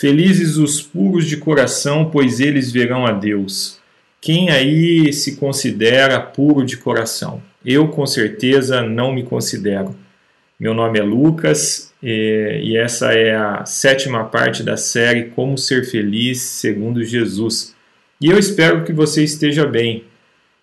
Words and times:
Felizes 0.00 0.56
os 0.56 0.80
puros 0.80 1.26
de 1.26 1.36
coração, 1.38 2.08
pois 2.08 2.38
eles 2.38 2.70
verão 2.70 3.04
a 3.04 3.10
Deus. 3.10 3.80
Quem 4.20 4.48
aí 4.48 5.12
se 5.12 5.34
considera 5.34 6.20
puro 6.20 6.64
de 6.64 6.76
coração? 6.76 7.42
Eu, 7.66 7.88
com 7.88 8.06
certeza, 8.06 8.80
não 8.80 9.12
me 9.12 9.24
considero. 9.24 9.96
Meu 10.58 10.72
nome 10.72 11.00
é 11.00 11.02
Lucas 11.02 11.92
e 12.00 12.76
essa 12.76 13.12
é 13.12 13.34
a 13.34 13.64
sétima 13.66 14.24
parte 14.24 14.62
da 14.62 14.76
série 14.76 15.30
Como 15.30 15.58
Ser 15.58 15.84
Feliz 15.84 16.42
segundo 16.42 17.02
Jesus. 17.02 17.74
E 18.20 18.30
eu 18.30 18.38
espero 18.38 18.84
que 18.84 18.92
você 18.92 19.24
esteja 19.24 19.66
bem. 19.66 20.04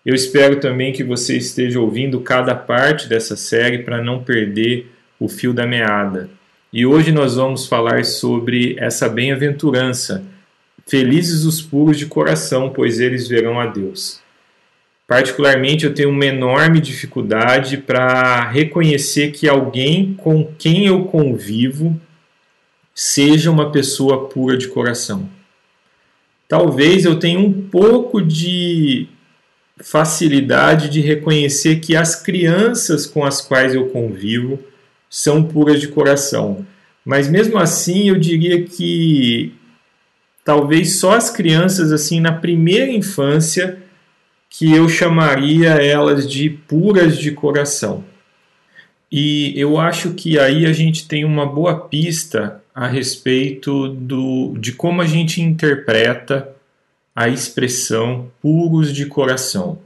Eu 0.04 0.14
espero 0.14 0.60
também 0.60 0.94
que 0.94 1.04
você 1.04 1.36
esteja 1.36 1.78
ouvindo 1.78 2.20
cada 2.20 2.54
parte 2.54 3.06
dessa 3.06 3.36
série 3.36 3.80
para 3.80 4.02
não 4.02 4.24
perder 4.24 4.90
o 5.20 5.28
fio 5.28 5.52
da 5.52 5.66
meada. 5.66 6.30
E 6.76 6.84
hoje 6.84 7.10
nós 7.10 7.36
vamos 7.36 7.64
falar 7.64 8.04
sobre 8.04 8.76
essa 8.78 9.08
bem-aventurança. 9.08 10.22
Felizes 10.86 11.44
os 11.44 11.62
puros 11.62 11.98
de 11.98 12.04
coração, 12.04 12.68
pois 12.68 13.00
eles 13.00 13.26
verão 13.26 13.58
a 13.58 13.64
Deus. 13.64 14.20
Particularmente, 15.08 15.86
eu 15.86 15.94
tenho 15.94 16.10
uma 16.10 16.26
enorme 16.26 16.78
dificuldade 16.78 17.78
para 17.78 18.50
reconhecer 18.50 19.30
que 19.30 19.48
alguém 19.48 20.12
com 20.18 20.52
quem 20.58 20.84
eu 20.84 21.06
convivo 21.06 21.98
seja 22.94 23.50
uma 23.50 23.72
pessoa 23.72 24.28
pura 24.28 24.58
de 24.58 24.68
coração. 24.68 25.30
Talvez 26.46 27.06
eu 27.06 27.18
tenha 27.18 27.40
um 27.40 27.54
pouco 27.70 28.20
de 28.20 29.08
facilidade 29.80 30.90
de 30.90 31.00
reconhecer 31.00 31.76
que 31.76 31.96
as 31.96 32.22
crianças 32.22 33.06
com 33.06 33.24
as 33.24 33.40
quais 33.40 33.74
eu 33.74 33.86
convivo 33.86 34.62
são 35.16 35.42
puras 35.42 35.80
de 35.80 35.88
coração. 35.88 36.66
Mas 37.02 37.26
mesmo 37.26 37.56
assim, 37.56 38.10
eu 38.10 38.18
diria 38.18 38.62
que 38.64 39.54
talvez 40.44 41.00
só 41.00 41.14
as 41.14 41.30
crianças 41.30 41.90
assim 41.90 42.20
na 42.20 42.32
primeira 42.32 42.92
infância 42.92 43.78
que 44.50 44.70
eu 44.70 44.86
chamaria 44.90 45.70
elas 45.70 46.30
de 46.30 46.50
puras 46.50 47.16
de 47.16 47.30
coração. 47.30 48.04
E 49.10 49.58
eu 49.58 49.78
acho 49.78 50.12
que 50.12 50.38
aí 50.38 50.66
a 50.66 50.72
gente 50.74 51.08
tem 51.08 51.24
uma 51.24 51.46
boa 51.46 51.88
pista 51.88 52.62
a 52.74 52.86
respeito 52.86 53.88
do, 53.88 54.54
de 54.58 54.72
como 54.72 55.00
a 55.00 55.06
gente 55.06 55.40
interpreta 55.40 56.54
a 57.14 57.26
expressão 57.26 58.30
puros 58.42 58.92
de 58.92 59.06
coração. 59.06 59.78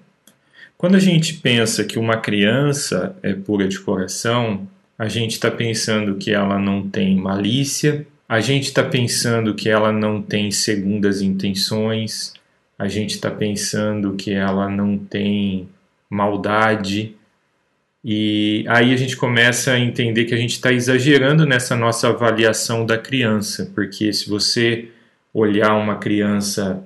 Quando 0.77 0.97
a 0.97 1.01
gente 1.01 1.34
pensa 1.34 1.84
que 1.84 2.01
uma 2.01 2.17
criança 2.17 3.14
é 3.23 3.33
pura 3.33 3.69
de 3.69 3.78
coração, 3.78 4.67
a 5.01 5.09
gente 5.09 5.31
está 5.31 5.51
pensando 5.51 6.17
que 6.17 6.31
ela 6.31 6.59
não 6.59 6.87
tem 6.87 7.17
malícia, 7.17 8.06
a 8.29 8.39
gente 8.39 8.65
está 8.65 8.83
pensando 8.83 9.55
que 9.55 9.67
ela 9.67 9.91
não 9.91 10.20
tem 10.20 10.51
segundas 10.51 11.23
intenções, 11.23 12.34
a 12.79 12.87
gente 12.87 13.15
está 13.15 13.31
pensando 13.31 14.12
que 14.12 14.31
ela 14.31 14.69
não 14.69 14.98
tem 14.98 15.67
maldade, 16.11 17.17
e 18.05 18.62
aí 18.69 18.92
a 18.92 18.97
gente 18.98 19.17
começa 19.17 19.73
a 19.73 19.81
entender 19.81 20.27
que 20.27 20.34
a 20.34 20.37
gente 20.37 20.53
está 20.53 20.70
exagerando 20.70 21.47
nessa 21.47 21.75
nossa 21.75 22.09
avaliação 22.09 22.85
da 22.85 22.98
criança, 22.98 23.73
porque 23.75 24.12
se 24.12 24.29
você 24.29 24.91
olhar 25.33 25.77
uma 25.77 25.97
criança 25.97 26.85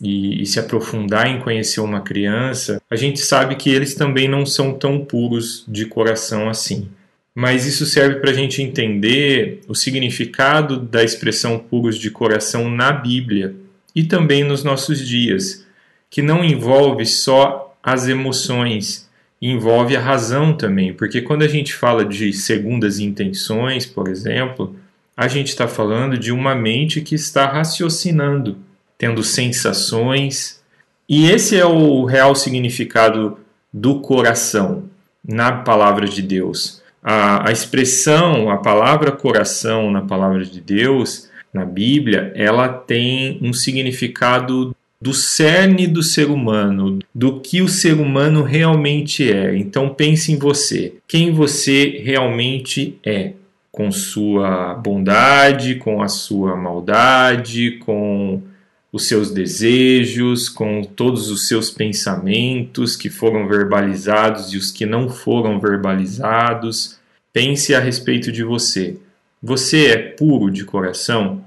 e, 0.00 0.40
e, 0.40 0.46
se 0.46 0.58
aprofundar 0.58 1.26
em 1.26 1.40
conhecer 1.40 1.80
uma 1.82 2.00
criança, 2.00 2.80
a 2.90 2.96
gente 2.96 3.20
sabe 3.20 3.54
que 3.56 3.68
eles 3.68 3.94
também 3.94 4.26
não 4.26 4.46
são 4.46 4.72
tão 4.72 5.04
puros 5.04 5.62
de 5.68 5.84
coração 5.84 6.48
assim 6.48 6.88
mas 7.34 7.66
isso 7.66 7.86
serve 7.86 8.16
para 8.16 8.30
a 8.30 8.34
gente 8.34 8.60
entender 8.60 9.60
o 9.68 9.74
significado 9.74 10.76
da 10.76 11.02
expressão 11.02 11.58
puros 11.58 11.96
de 11.96 12.10
coração 12.10 12.68
na 12.68 12.92
Bíblia 12.92 13.54
e 13.94 14.04
também 14.04 14.44
nos 14.44 14.64
nossos 14.64 15.06
dias, 15.06 15.64
que 16.08 16.22
não 16.22 16.44
envolve 16.44 17.06
só 17.06 17.76
as 17.82 18.08
emoções, 18.08 19.08
envolve 19.40 19.96
a 19.96 20.00
razão 20.00 20.52
também, 20.52 20.92
porque 20.92 21.22
quando 21.22 21.42
a 21.42 21.48
gente 21.48 21.72
fala 21.72 22.04
de 22.04 22.32
segundas 22.32 22.98
intenções, 22.98 23.86
por 23.86 24.08
exemplo, 24.08 24.76
a 25.16 25.28
gente 25.28 25.48
está 25.48 25.68
falando 25.68 26.18
de 26.18 26.32
uma 26.32 26.54
mente 26.54 27.00
que 27.00 27.14
está 27.14 27.46
raciocinando, 27.46 28.58
tendo 28.98 29.22
sensações, 29.22 30.60
e 31.08 31.30
esse 31.30 31.56
é 31.56 31.64
o 31.64 32.04
real 32.04 32.34
significado 32.34 33.38
do 33.72 34.00
coração 34.00 34.84
na 35.24 35.52
palavra 35.52 36.06
de 36.06 36.22
Deus 36.22 36.79
a, 37.02 37.48
a 37.48 37.52
expressão, 37.52 38.50
a 38.50 38.56
palavra 38.56 39.12
coração 39.12 39.90
na 39.90 40.02
palavra 40.02 40.44
de 40.44 40.60
Deus, 40.60 41.28
na 41.52 41.64
Bíblia, 41.64 42.32
ela 42.34 42.68
tem 42.68 43.38
um 43.42 43.52
significado 43.52 44.74
do 45.00 45.14
cerne 45.14 45.86
do 45.86 46.02
ser 46.02 46.28
humano, 46.28 46.98
do 47.14 47.40
que 47.40 47.62
o 47.62 47.68
ser 47.68 47.94
humano 47.94 48.42
realmente 48.42 49.32
é. 49.32 49.56
Então 49.56 49.88
pense 49.88 50.30
em 50.30 50.38
você, 50.38 50.94
quem 51.08 51.32
você 51.32 52.00
realmente 52.04 52.98
é, 53.04 53.32
com 53.72 53.90
sua 53.90 54.74
bondade, 54.74 55.76
com 55.76 56.02
a 56.02 56.08
sua 56.08 56.54
maldade, 56.54 57.78
com 57.78 58.42
os 58.92 59.06
seus 59.06 59.30
desejos, 59.30 60.48
com 60.48 60.82
todos 60.82 61.30
os 61.30 61.46
seus 61.46 61.70
pensamentos 61.70 62.96
que 62.96 63.08
foram 63.08 63.46
verbalizados 63.46 64.52
e 64.52 64.56
os 64.56 64.72
que 64.72 64.84
não 64.84 65.08
foram 65.08 65.60
verbalizados. 65.60 66.98
Pense 67.32 67.74
a 67.74 67.80
respeito 67.80 68.32
de 68.32 68.42
você. 68.42 68.96
Você 69.42 69.86
é 69.86 69.96
puro 69.96 70.50
de 70.50 70.64
coração? 70.64 71.44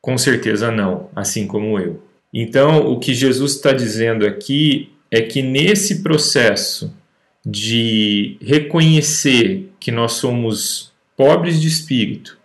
Com 0.00 0.18
certeza 0.18 0.70
não, 0.70 1.08
assim 1.14 1.46
como 1.46 1.78
eu. 1.78 2.02
Então, 2.32 2.90
o 2.90 2.98
que 2.98 3.14
Jesus 3.14 3.52
está 3.52 3.72
dizendo 3.72 4.26
aqui 4.26 4.90
é 5.10 5.22
que 5.22 5.40
nesse 5.40 6.02
processo 6.02 6.92
de 7.46 8.36
reconhecer 8.40 9.70
que 9.78 9.92
nós 9.92 10.14
somos 10.14 10.92
pobres 11.16 11.60
de 11.60 11.68
espírito, 11.68 12.36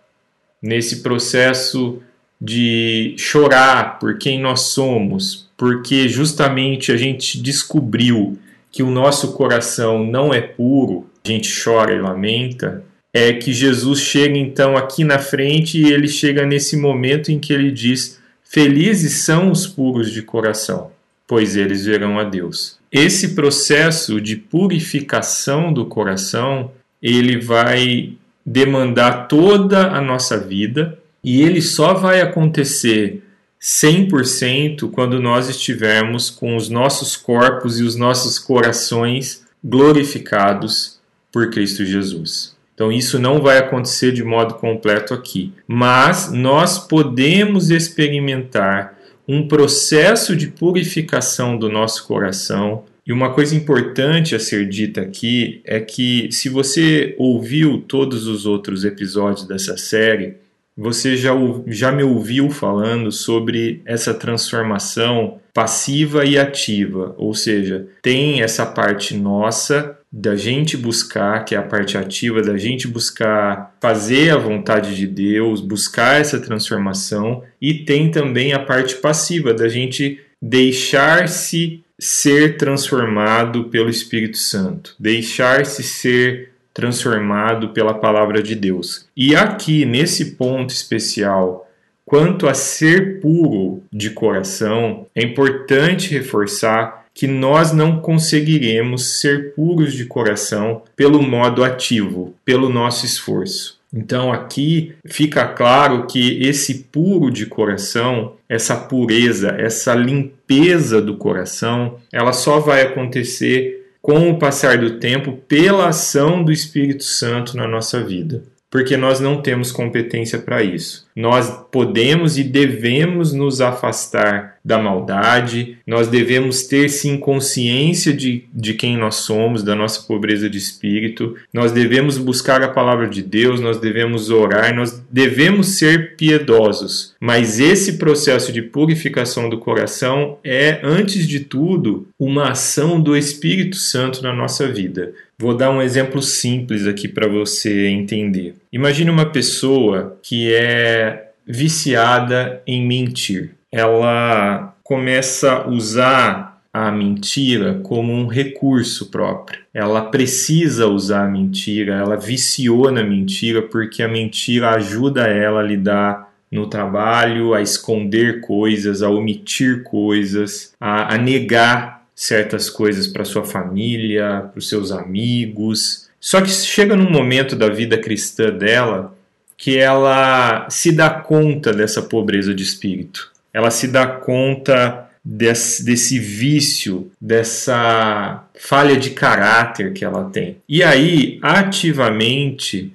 nesse 0.62 1.02
processo 1.02 2.00
de 2.40 3.14
chorar 3.18 3.98
por 3.98 4.16
quem 4.18 4.40
nós 4.40 4.60
somos, 4.60 5.48
porque 5.56 6.08
justamente 6.08 6.90
a 6.90 6.96
gente 6.96 7.40
descobriu 7.40 8.38
que 8.72 8.82
o 8.82 8.90
nosso 8.90 9.32
coração 9.32 10.04
não 10.04 10.32
é 10.32 10.40
puro, 10.40 11.06
a 11.24 11.28
gente 11.28 11.52
chora 11.62 11.92
e 11.92 12.00
lamenta, 12.00 12.82
é 13.12 13.32
que 13.32 13.52
Jesus 13.52 14.00
chega 14.00 14.38
então 14.38 14.76
aqui 14.76 15.04
na 15.04 15.18
frente 15.18 15.78
e 15.78 15.92
ele 15.92 16.08
chega 16.08 16.46
nesse 16.46 16.76
momento 16.76 17.30
em 17.30 17.38
que 17.38 17.52
ele 17.52 17.70
diz: 17.70 18.20
Felizes 18.42 19.24
são 19.24 19.50
os 19.50 19.66
puros 19.66 20.10
de 20.10 20.22
coração, 20.22 20.92
pois 21.26 21.56
eles 21.56 21.84
verão 21.84 22.18
a 22.18 22.24
Deus. 22.24 22.78
Esse 22.90 23.34
processo 23.34 24.20
de 24.20 24.36
purificação 24.36 25.72
do 25.72 25.86
coração, 25.86 26.72
ele 27.02 27.38
vai 27.38 28.12
demandar 28.44 29.28
toda 29.28 29.88
a 29.88 30.00
nossa 30.00 30.38
vida, 30.38 30.98
e 31.22 31.42
ele 31.42 31.60
só 31.60 31.94
vai 31.94 32.20
acontecer 32.20 33.22
100% 33.60 34.90
quando 34.90 35.20
nós 35.20 35.48
estivermos 35.48 36.30
com 36.30 36.56
os 36.56 36.68
nossos 36.68 37.16
corpos 37.16 37.78
e 37.78 37.82
os 37.82 37.94
nossos 37.94 38.38
corações 38.38 39.44
glorificados 39.62 40.98
por 41.30 41.50
Cristo 41.50 41.84
Jesus. 41.84 42.56
Então, 42.74 42.90
isso 42.90 43.18
não 43.18 43.42
vai 43.42 43.58
acontecer 43.58 44.10
de 44.10 44.24
modo 44.24 44.54
completo 44.54 45.12
aqui, 45.12 45.52
mas 45.68 46.32
nós 46.32 46.78
podemos 46.78 47.70
experimentar 47.70 48.98
um 49.28 49.46
processo 49.46 50.34
de 50.34 50.46
purificação 50.46 51.58
do 51.58 51.68
nosso 51.68 52.06
coração. 52.06 52.84
E 53.06 53.12
uma 53.12 53.34
coisa 53.34 53.54
importante 53.54 54.34
a 54.34 54.40
ser 54.40 54.66
dita 54.66 55.02
aqui 55.02 55.60
é 55.64 55.78
que, 55.78 56.32
se 56.32 56.48
você 56.48 57.14
ouviu 57.18 57.84
todos 57.86 58.26
os 58.26 58.46
outros 58.46 58.82
episódios 58.84 59.46
dessa 59.46 59.76
série, 59.76 60.36
você 60.80 61.14
já, 61.14 61.32
já 61.66 61.92
me 61.92 62.02
ouviu 62.02 62.48
falando 62.48 63.12
sobre 63.12 63.82
essa 63.84 64.14
transformação 64.14 65.38
passiva 65.52 66.24
e 66.24 66.38
ativa, 66.38 67.14
ou 67.18 67.34
seja, 67.34 67.86
tem 68.00 68.40
essa 68.40 68.64
parte 68.64 69.14
nossa 69.14 69.98
da 70.10 70.34
gente 70.34 70.78
buscar, 70.78 71.44
que 71.44 71.54
é 71.54 71.58
a 71.58 71.62
parte 71.62 71.98
ativa, 71.98 72.40
da 72.40 72.56
gente 72.56 72.88
buscar 72.88 73.76
fazer 73.78 74.30
a 74.30 74.38
vontade 74.38 74.96
de 74.96 75.06
Deus, 75.06 75.60
buscar 75.60 76.18
essa 76.18 76.40
transformação, 76.40 77.44
e 77.60 77.74
tem 77.74 78.10
também 78.10 78.54
a 78.54 78.58
parte 78.58 78.96
passiva, 78.96 79.52
da 79.52 79.68
gente 79.68 80.18
deixar-se 80.40 81.84
ser 81.98 82.56
transformado 82.56 83.64
pelo 83.64 83.90
Espírito 83.90 84.38
Santo, 84.38 84.94
deixar-se 84.98 85.82
ser 85.82 86.50
transformado 86.72 87.70
pela 87.70 87.94
palavra 87.94 88.42
de 88.42 88.54
Deus. 88.54 89.06
E 89.16 89.34
aqui, 89.34 89.84
nesse 89.84 90.32
ponto 90.32 90.70
especial, 90.70 91.68
quanto 92.04 92.48
a 92.48 92.54
ser 92.54 93.20
puro 93.20 93.82
de 93.92 94.10
coração, 94.10 95.06
é 95.14 95.22
importante 95.22 96.10
reforçar 96.10 97.06
que 97.14 97.26
nós 97.26 97.72
não 97.72 98.00
conseguiremos 98.00 99.20
ser 99.20 99.54
puros 99.54 99.92
de 99.92 100.04
coração 100.06 100.82
pelo 100.96 101.22
modo 101.22 101.62
ativo, 101.62 102.34
pelo 102.44 102.68
nosso 102.68 103.04
esforço. 103.04 103.78
Então 103.92 104.32
aqui 104.32 104.94
fica 105.04 105.46
claro 105.48 106.06
que 106.06 106.42
esse 106.42 106.84
puro 106.92 107.30
de 107.30 107.46
coração, 107.46 108.34
essa 108.48 108.76
pureza, 108.76 109.48
essa 109.58 109.94
limpeza 109.94 111.02
do 111.02 111.16
coração, 111.16 111.96
ela 112.12 112.32
só 112.32 112.60
vai 112.60 112.82
acontecer 112.82 113.79
com 114.00 114.30
o 114.30 114.38
passar 114.38 114.78
do 114.78 114.98
tempo 114.98 115.32
pela 115.32 115.88
ação 115.88 116.42
do 116.42 116.52
Espírito 116.52 117.04
Santo 117.04 117.56
na 117.56 117.68
nossa 117.68 118.02
vida 118.02 118.42
porque 118.70 118.96
nós 118.96 119.18
não 119.18 119.42
temos 119.42 119.72
competência 119.72 120.38
para 120.38 120.62
isso. 120.62 121.08
Nós 121.14 121.50
podemos 121.72 122.38
e 122.38 122.44
devemos 122.44 123.32
nos 123.32 123.60
afastar 123.60 124.58
da 124.64 124.78
maldade, 124.78 125.78
nós 125.86 126.08
devemos 126.08 126.64
ter 126.64 126.88
sim 126.88 127.16
consciência 127.16 128.12
de, 128.12 128.44
de 128.52 128.74
quem 128.74 128.96
nós 128.96 129.16
somos, 129.16 129.62
da 129.62 129.74
nossa 129.74 130.02
pobreza 130.02 130.48
de 130.48 130.58
espírito, 130.58 131.34
nós 131.52 131.72
devemos 131.72 132.16
buscar 132.16 132.62
a 132.62 132.68
palavra 132.68 133.08
de 133.08 133.22
Deus, 133.22 133.60
nós 133.60 133.78
devemos 133.78 134.30
orar, 134.30 134.74
nós 134.74 135.02
devemos 135.10 135.78
ser 135.78 136.14
piedosos. 136.16 137.14
Mas 137.18 137.58
esse 137.58 137.94
processo 137.94 138.52
de 138.52 138.62
purificação 138.62 139.48
do 139.48 139.58
coração 139.58 140.38
é, 140.44 140.80
antes 140.82 141.26
de 141.26 141.40
tudo, 141.40 142.06
uma 142.18 142.50
ação 142.50 143.00
do 143.00 143.16
Espírito 143.16 143.76
Santo 143.76 144.22
na 144.22 144.32
nossa 144.32 144.68
vida. 144.68 145.12
Vou 145.40 145.56
dar 145.56 145.70
um 145.70 145.80
exemplo 145.80 146.20
simples 146.20 146.86
aqui 146.86 147.08
para 147.08 147.26
você 147.26 147.86
entender. 147.86 148.56
Imagine 148.70 149.10
uma 149.10 149.24
pessoa 149.24 150.18
que 150.22 150.52
é 150.52 151.30
viciada 151.46 152.60
em 152.66 152.86
mentir. 152.86 153.52
Ela 153.72 154.74
começa 154.84 155.50
a 155.50 155.66
usar 155.66 156.60
a 156.70 156.92
mentira 156.92 157.80
como 157.82 158.12
um 158.12 158.26
recurso 158.26 159.10
próprio. 159.10 159.60
Ela 159.72 160.02
precisa 160.02 160.86
usar 160.88 161.24
a 161.24 161.30
mentira, 161.30 161.94
ela 161.94 162.16
viciou 162.18 162.92
na 162.92 163.02
mentira 163.02 163.62
porque 163.62 164.02
a 164.02 164.08
mentira 164.08 164.72
ajuda 164.72 165.22
ela 165.22 165.60
a 165.60 165.64
lidar 165.64 166.30
no 166.52 166.66
trabalho, 166.66 167.54
a 167.54 167.62
esconder 167.62 168.42
coisas, 168.42 169.02
a 169.02 169.08
omitir 169.08 169.84
coisas, 169.84 170.74
a, 170.78 171.14
a 171.14 171.16
negar 171.16 171.99
certas 172.20 172.68
coisas 172.68 173.06
para 173.06 173.24
sua 173.24 173.46
família, 173.46 174.50
para 174.50 174.58
os 174.58 174.68
seus 174.68 174.92
amigos. 174.92 176.10
Só 176.20 176.42
que 176.42 176.50
chega 176.50 176.94
num 176.94 177.10
momento 177.10 177.56
da 177.56 177.70
vida 177.70 177.96
cristã 177.96 178.50
dela 178.50 179.16
que 179.56 179.78
ela 179.78 180.68
se 180.68 180.92
dá 180.92 181.08
conta 181.08 181.72
dessa 181.72 182.02
pobreza 182.02 182.54
de 182.54 182.62
espírito. 182.62 183.30
Ela 183.54 183.70
se 183.70 183.88
dá 183.88 184.06
conta 184.06 185.08
desse, 185.24 185.82
desse 185.82 186.18
vício, 186.18 187.10
dessa 187.18 188.44
falha 188.54 188.98
de 188.98 189.10
caráter 189.10 189.94
que 189.94 190.04
ela 190.04 190.24
tem. 190.24 190.58
E 190.68 190.82
aí, 190.82 191.38
ativamente, 191.40 192.92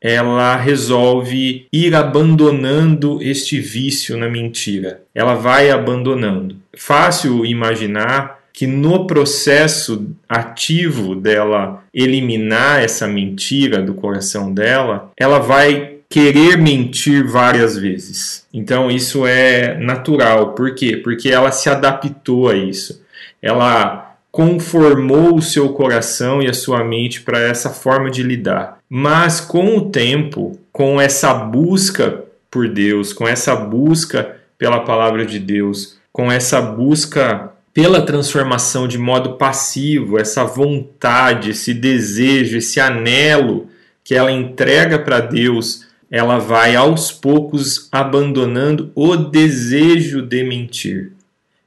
ela 0.00 0.54
resolve 0.54 1.66
ir 1.72 1.96
abandonando 1.96 3.20
este 3.20 3.58
vício 3.58 4.16
na 4.16 4.28
mentira. 4.28 5.02
Ela 5.12 5.34
vai 5.34 5.68
abandonando. 5.68 6.54
Fácil 6.76 7.44
imaginar 7.44 8.37
que 8.58 8.66
no 8.66 9.06
processo 9.06 10.10
ativo 10.28 11.14
dela 11.14 11.84
eliminar 11.94 12.82
essa 12.82 13.06
mentira 13.06 13.80
do 13.80 13.94
coração 13.94 14.52
dela, 14.52 15.12
ela 15.16 15.38
vai 15.38 15.98
querer 16.10 16.58
mentir 16.58 17.24
várias 17.24 17.78
vezes. 17.78 18.44
Então 18.52 18.90
isso 18.90 19.24
é 19.24 19.78
natural. 19.78 20.54
Por 20.54 20.74
quê? 20.74 20.96
Porque 20.96 21.28
ela 21.28 21.52
se 21.52 21.70
adaptou 21.70 22.48
a 22.48 22.56
isso. 22.56 23.00
Ela 23.40 24.16
conformou 24.32 25.36
o 25.36 25.42
seu 25.42 25.68
coração 25.68 26.42
e 26.42 26.48
a 26.48 26.52
sua 26.52 26.82
mente 26.82 27.20
para 27.20 27.38
essa 27.38 27.70
forma 27.70 28.10
de 28.10 28.24
lidar. 28.24 28.78
Mas 28.90 29.40
com 29.40 29.76
o 29.76 29.88
tempo, 29.88 30.58
com 30.72 31.00
essa 31.00 31.32
busca 31.32 32.24
por 32.50 32.68
Deus, 32.68 33.12
com 33.12 33.28
essa 33.28 33.54
busca 33.54 34.36
pela 34.58 34.80
palavra 34.80 35.24
de 35.24 35.38
Deus, 35.38 35.96
com 36.12 36.32
essa 36.32 36.60
busca 36.60 37.52
pela 37.78 38.02
transformação 38.02 38.88
de 38.88 38.98
modo 38.98 39.34
passivo, 39.34 40.18
essa 40.18 40.42
vontade, 40.42 41.50
esse 41.50 41.72
desejo, 41.72 42.58
esse 42.58 42.80
anelo 42.80 43.68
que 44.02 44.16
ela 44.16 44.32
entrega 44.32 44.98
para 44.98 45.20
Deus, 45.20 45.86
ela 46.10 46.38
vai 46.38 46.74
aos 46.74 47.12
poucos 47.12 47.88
abandonando 47.92 48.90
o 48.96 49.14
desejo 49.14 50.20
de 50.20 50.42
mentir. 50.42 51.12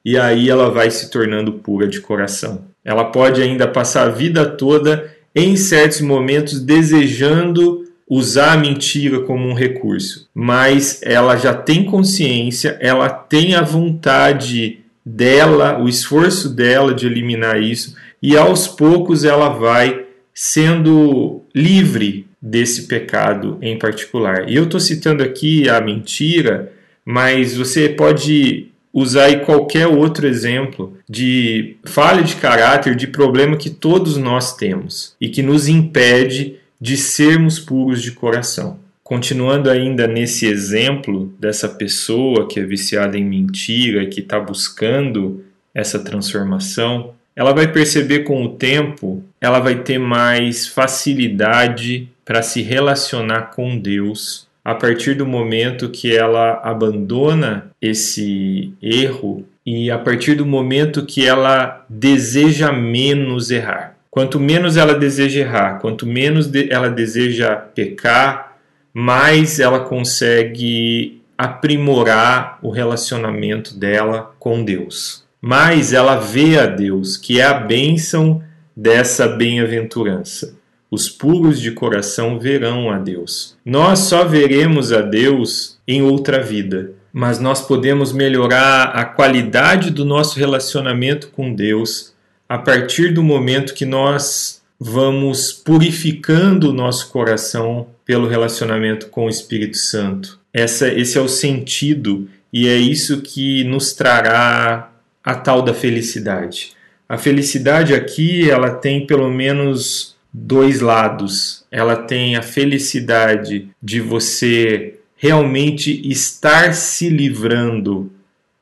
E 0.03 0.17
aí 0.17 0.49
ela 0.49 0.69
vai 0.69 0.91
se 0.91 1.09
tornando 1.09 1.53
pura 1.53 1.87
de 1.87 2.01
coração. 2.01 2.65
Ela 2.83 3.05
pode 3.05 3.41
ainda 3.41 3.65
passar 3.65 4.07
a 4.07 4.11
vida 4.11 4.45
toda, 4.45 5.15
em 5.33 5.55
certos 5.55 6.01
momentos, 6.01 6.59
desejando 6.59 7.85
usar 8.05 8.51
a 8.51 8.57
mentira 8.57 9.21
como 9.21 9.47
um 9.47 9.53
recurso, 9.53 10.27
mas 10.35 10.99
ela 11.03 11.37
já 11.37 11.53
tem 11.53 11.85
consciência, 11.85 12.77
ela 12.81 13.07
tem 13.07 13.55
a 13.55 13.61
vontade 13.61 14.80
dela, 15.05 15.81
o 15.81 15.89
esforço 15.89 16.49
dela 16.49 16.93
de 16.93 17.05
eliminar 17.05 17.61
isso, 17.61 17.95
e 18.21 18.37
aos 18.37 18.67
poucos 18.67 19.23
ela 19.23 19.49
vai 19.49 20.05
sendo 20.33 21.41
livre 21.53 22.27
desse 22.41 22.87
pecado 22.87 23.57
em 23.61 23.77
particular. 23.77 24.49
E 24.49 24.55
eu 24.55 24.63
estou 24.63 24.79
citando 24.79 25.23
aqui 25.23 25.69
a 25.69 25.81
mentira, 25.81 26.71
mas 27.05 27.55
você 27.55 27.89
pode 27.89 28.67
usar 28.93 29.33
qualquer 29.45 29.87
outro 29.87 30.27
exemplo 30.27 30.97
de 31.09 31.77
falha 31.85 32.23
de 32.23 32.35
caráter, 32.35 32.95
de 32.95 33.07
problema 33.07 33.55
que 33.55 33.69
todos 33.69 34.17
nós 34.17 34.55
temos 34.55 35.15
e 35.19 35.29
que 35.29 35.41
nos 35.41 35.67
impede 35.67 36.57
de 36.79 36.97
sermos 36.97 37.59
puros 37.59 38.01
de 38.01 38.11
coração. 38.11 38.79
Continuando 39.11 39.69
ainda 39.69 40.07
nesse 40.07 40.47
exemplo 40.47 41.33
dessa 41.37 41.67
pessoa 41.67 42.47
que 42.47 42.61
é 42.61 42.63
viciada 42.63 43.17
em 43.17 43.25
mentira, 43.25 44.05
que 44.05 44.21
está 44.21 44.39
buscando 44.39 45.43
essa 45.75 45.99
transformação, 45.99 47.11
ela 47.35 47.51
vai 47.51 47.69
perceber 47.69 48.19
com 48.19 48.41
o 48.41 48.55
tempo, 48.55 49.21
ela 49.41 49.59
vai 49.59 49.83
ter 49.83 49.97
mais 49.97 50.65
facilidade 50.65 52.07
para 52.23 52.41
se 52.41 52.61
relacionar 52.61 53.51
com 53.53 53.77
Deus 53.77 54.47
a 54.63 54.73
partir 54.73 55.13
do 55.15 55.25
momento 55.25 55.89
que 55.89 56.15
ela 56.15 56.61
abandona 56.63 57.69
esse 57.81 58.71
erro 58.81 59.45
e 59.65 59.91
a 59.91 59.97
partir 59.97 60.35
do 60.35 60.45
momento 60.45 61.05
que 61.05 61.27
ela 61.27 61.85
deseja 61.89 62.71
menos 62.71 63.51
errar. 63.51 63.97
Quanto 64.09 64.39
menos 64.39 64.77
ela 64.77 64.93
deseja 64.93 65.41
errar, 65.41 65.79
quanto 65.79 66.05
menos 66.05 66.49
ela 66.69 66.89
deseja 66.89 67.57
pecar, 67.57 68.50
mais 68.93 69.59
ela 69.59 69.79
consegue 69.79 71.21
aprimorar 71.37 72.59
o 72.61 72.69
relacionamento 72.69 73.75
dela 73.77 74.35
com 74.37 74.63
Deus. 74.63 75.23
Mais 75.41 75.91
ela 75.91 76.15
vê 76.17 76.59
a 76.59 76.67
Deus, 76.67 77.17
que 77.17 77.39
é 77.39 77.45
a 77.45 77.53
bênção 77.53 78.43
dessa 78.75 79.27
bem-aventurança. 79.27 80.55
Os 80.89 81.09
puros 81.09 81.59
de 81.59 81.71
coração 81.71 82.37
verão 82.37 82.91
a 82.91 82.99
Deus. 82.99 83.57
Nós 83.65 83.99
só 83.99 84.25
veremos 84.25 84.91
a 84.91 85.01
Deus 85.01 85.79
em 85.87 86.01
outra 86.01 86.43
vida, 86.43 86.91
mas 87.13 87.39
nós 87.39 87.61
podemos 87.61 88.11
melhorar 88.11 88.91
a 88.93 89.05
qualidade 89.05 89.89
do 89.89 90.05
nosso 90.05 90.37
relacionamento 90.37 91.29
com 91.29 91.53
Deus 91.53 92.13
a 92.47 92.57
partir 92.57 93.13
do 93.13 93.23
momento 93.23 93.73
que 93.73 93.85
nós 93.85 94.61
vamos 94.77 95.53
purificando 95.53 96.69
o 96.69 96.73
nosso 96.73 97.09
coração 97.09 97.87
pelo 98.11 98.27
relacionamento 98.27 99.07
com 99.07 99.27
o 99.27 99.29
Espírito 99.29 99.77
Santo. 99.77 100.37
Essa, 100.53 100.89
esse 100.89 101.17
é 101.17 101.21
o 101.21 101.29
sentido 101.29 102.27
e 102.51 102.67
é 102.67 102.75
isso 102.75 103.21
que 103.21 103.63
nos 103.63 103.93
trará 103.93 104.91
a 105.23 105.33
tal 105.33 105.61
da 105.61 105.73
felicidade. 105.73 106.73
A 107.07 107.17
felicidade 107.17 107.93
aqui 107.93 108.51
ela 108.51 108.69
tem 108.71 109.07
pelo 109.07 109.31
menos 109.31 110.17
dois 110.33 110.81
lados. 110.81 111.63
Ela 111.71 111.95
tem 111.95 112.35
a 112.35 112.41
felicidade 112.41 113.69
de 113.81 114.01
você 114.01 114.95
realmente 115.15 116.01
estar 116.11 116.73
se 116.73 117.07
livrando 117.07 118.11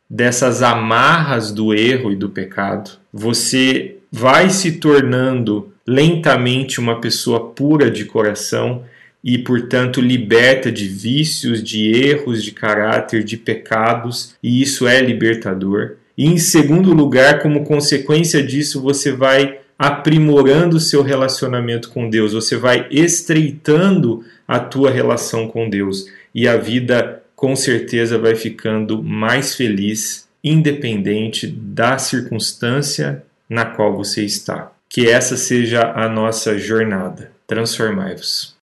dessas 0.07 0.61
amarras 0.61 1.51
do 1.51 1.73
erro 1.73 2.11
e 2.11 2.15
do 2.15 2.29
pecado. 2.29 2.91
Você 3.11 3.95
vai 4.11 4.51
se 4.51 4.73
tornando 4.73 5.73
lentamente 5.87 6.79
uma 6.79 7.01
pessoa 7.01 7.49
pura 7.49 7.89
de 7.89 8.05
coração 8.05 8.85
e, 9.23 9.37
portanto, 9.37 10.01
liberta 10.01 10.71
de 10.71 10.87
vícios, 10.87 11.63
de 11.63 11.91
erros 11.91 12.43
de 12.43 12.51
caráter, 12.51 13.23
de 13.23 13.37
pecados, 13.37 14.35
e 14.41 14.61
isso 14.61 14.87
é 14.87 15.01
libertador. 15.01 15.97
E, 16.17 16.25
em 16.25 16.37
segundo 16.37 16.93
lugar, 16.93 17.41
como 17.41 17.65
consequência 17.65 18.41
disso, 18.41 18.81
você 18.81 19.11
vai 19.11 19.59
aprimorando 19.77 20.77
o 20.77 20.81
seu 20.81 21.01
relacionamento 21.01 21.89
com 21.89 22.09
Deus, 22.09 22.33
você 22.33 22.57
vai 22.57 22.87
estreitando 22.91 24.25
a 24.47 24.59
tua 24.59 24.91
relação 24.91 25.47
com 25.47 25.69
Deus, 25.69 26.07
e 26.35 26.47
a 26.47 26.57
vida 26.57 27.23
com 27.35 27.55
certeza 27.55 28.17
vai 28.17 28.35
ficando 28.35 29.01
mais 29.01 29.55
feliz, 29.55 30.27
independente 30.43 31.47
da 31.47 31.97
circunstância 31.97 33.23
na 33.49 33.65
qual 33.65 33.95
você 33.95 34.23
está. 34.25 34.73
Que 34.89 35.07
essa 35.07 35.37
seja 35.37 35.93
a 35.95 36.09
nossa 36.09 36.57
jornada. 36.57 37.31
Transformai-vos. 37.47 38.57